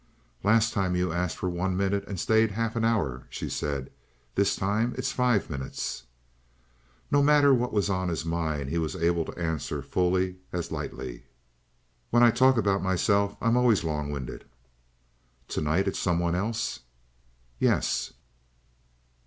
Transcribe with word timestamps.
"Last 0.43 0.73
time 0.73 0.95
you 0.95 1.13
asked 1.13 1.37
for 1.37 1.47
one 1.47 1.77
minute 1.77 2.05
and 2.07 2.19
stayed 2.19 2.49
half 2.53 2.75
an 2.75 2.83
hour," 2.83 3.27
she 3.29 3.47
said. 3.51 3.91
"This 4.33 4.55
time 4.55 4.95
it's 4.97 5.11
five 5.11 5.47
minutes." 5.47 6.05
No 7.11 7.21
matter 7.21 7.53
what 7.53 7.71
was 7.71 7.87
on 7.87 8.09
his 8.09 8.25
mind 8.25 8.69
he 8.71 8.79
was 8.79 8.95
able 8.95 9.25
to 9.25 9.37
answer 9.37 9.83
fully 9.83 10.37
as 10.51 10.71
lightly. 10.71 11.25
"When 12.09 12.23
I 12.23 12.31
talk 12.31 12.57
about 12.57 12.81
myself, 12.81 13.37
I'm 13.39 13.55
always 13.55 13.83
long 13.83 14.09
winded." 14.11 14.45
"Tonight 15.47 15.87
it's 15.87 15.99
someone 15.99 16.33
else?" 16.33 16.79
"Yes." 17.59 18.11